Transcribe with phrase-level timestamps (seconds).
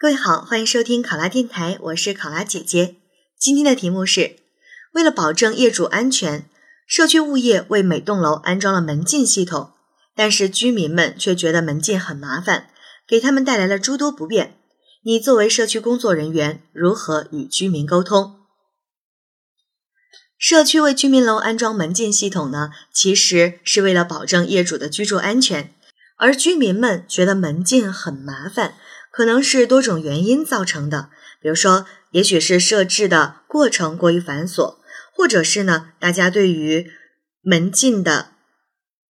[0.00, 2.96] 各位好，欢迎收听考拉电台，我是考拉姐姐。
[3.38, 4.36] 今天的题目是：
[4.94, 6.48] 为了保证业主安全，
[6.86, 9.74] 社区物业为每栋楼安装了门禁系统，
[10.16, 12.70] 但是居民们却觉得门禁很麻烦，
[13.06, 14.56] 给他们带来了诸多不便。
[15.02, 18.36] 你作为社区工作人员，如何与居民沟通？
[20.38, 25.74] 社区为居民楼安装门禁系统呢，其实是为了保证业主的居住安全，
[26.16, 28.76] 而居民们觉得门禁很麻烦。
[29.10, 31.10] 可能是多种原因造成的，
[31.40, 34.76] 比如说，也许是设置的过程过于繁琐，
[35.14, 36.90] 或者是呢，大家对于
[37.42, 38.28] 门禁的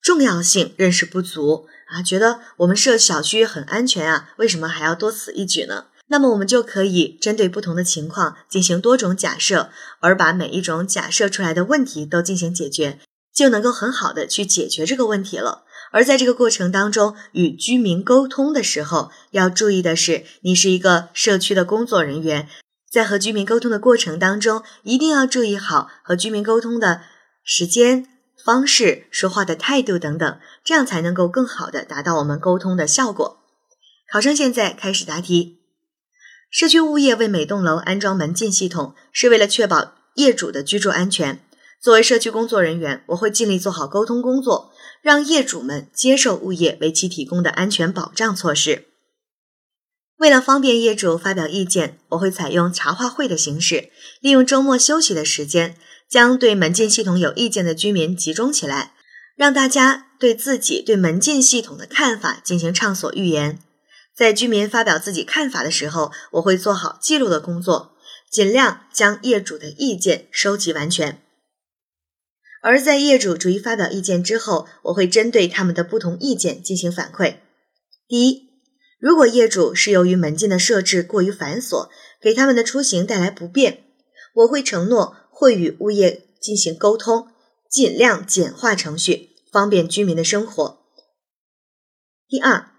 [0.00, 5.86] 重要性认识不足啊，觉得我们设小区很安全啊，为什么还要多此一举呢？
[6.08, 12.98] 那么我们就可以针对不同的情况进行多种假设，而把每一种假设出来的问题都进行解决，
[13.32, 15.64] 就能够很好的去解决这个问题了。
[15.92, 22.48] 而在这个过程当中，与居民沟通的时候，要注意的是，你是一个社区的工作人员，
[22.90, 27.02] 在和居民沟通的过程当中，一定要注意好和居民沟通的
[27.42, 28.06] 时间、
[28.44, 33.40] 方式、说话的态度等等，这样才能够更好的达到我们沟通的效果。
[34.12, 35.58] 考生现在开始答题。
[36.50, 41.44] 社区物业为每栋楼安装门禁系统，是为了确保业主的居住安全。
[41.80, 44.72] 作为社区工作人员，我会尽力做好沟通工作。
[45.02, 48.86] 让业主们接受物业为其提供的安全保障措施。
[50.18, 53.90] 为了方便业主发表意见，我会采用茶话会的形式，
[54.20, 55.76] 利用周末休息的时间，
[56.10, 58.92] 将对门禁系统有意见的居民集中起来，
[59.34, 63.58] 让大家对自己对门禁系统的看法进行畅所欲言。
[64.14, 67.96] 在居民发表自己看法的时候，我会做好记录的工作，
[68.30, 71.22] 尽量将业主的意见收集完全。
[72.62, 77.36] 而在业主逐一发表意见之后，我会针对他们的不同意见进行反馈。
[78.06, 78.50] 第一，
[78.98, 81.88] 如果业主是由于门禁的设置过于繁琐，
[82.20, 83.84] 给他们的出行带来不便，
[84.34, 87.28] 我会承诺会与物业进行沟通，
[87.70, 90.80] 尽量简化程序，方便居民的生活。
[92.28, 92.70] 第二，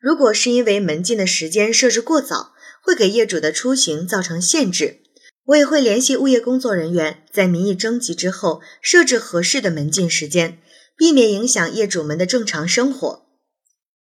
[0.00, 5.02] 如果是因为门禁的时间设置过早，会给业主的出行造成限制。
[5.48, 10.58] 我也会联系物业工作人员，在民意征集之后设置合适的门禁时间，
[10.94, 13.22] 避免影响业主们的正常生活。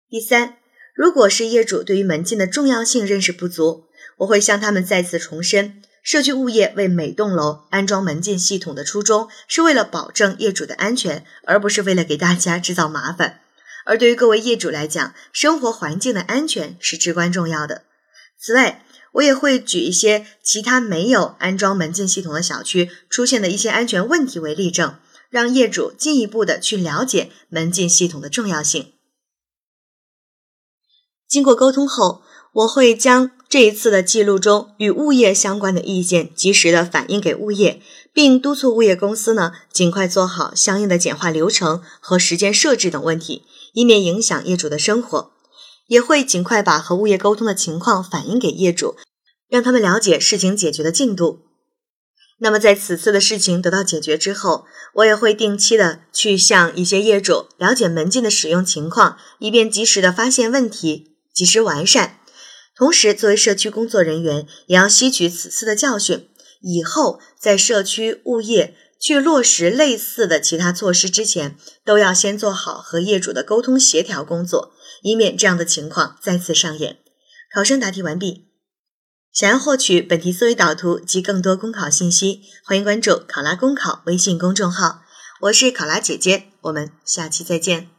[0.08, 0.56] 第三，
[0.94, 3.84] 如果是业主对于门禁的重要性认识不足，
[4.19, 13.41] 我会向他们再次重申，社区物业为每栋楼安装门禁系统的初衷是为了保证业主的安全，而不是为了给大家制造麻烦。
[13.84, 17.82] 而对于各位业主来讲，生活环境的安全是至关重要的。
[18.38, 18.85] 此外，
[19.16, 24.97] 我也会举一些其他没有安装门禁系统的小区出现的一些安全问题为例证，
[25.31, 28.93] 让业主进一步的去了解门禁系统的重要性。
[31.28, 32.22] 经过沟通后，
[32.53, 37.81] 我会将这一次的记录中与物业相关的意见及时的反映给物业，
[38.12, 45.35] 并督促物业公司呢尽快做好相应的简化流程和时间设置等问题，以免影响业主的生活。
[45.86, 48.97] 也会尽快把和物业沟通的情况反映给业主，
[49.48, 51.42] 让他们了解事情解决的进度。
[52.38, 62.19] 那么在此次的事情得到解决之后，我也会定期的去向一些业主了解门禁的使用情况，以便及时的发现问题，及时完善。
[62.76, 66.28] 同时，作为社区工作人员，也要吸取此次的教训，
[66.60, 74.72] 以后在社区物业去落实类似的其他措施之前，都要先做好和业主的沟通协调工作。
[75.02, 76.98] 以免这样的情况再次上演。
[77.54, 78.46] 考生答题完毕。
[79.32, 85.02] 想要获取本题思维导图及更多公考信息，欢迎关注“考拉公考”微信公众号。
[85.42, 87.95] 我是考拉姐姐，我们下期再见。